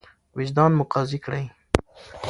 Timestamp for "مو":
0.77-0.83